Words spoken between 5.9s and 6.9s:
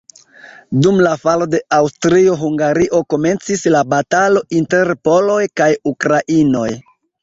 ukrainoj.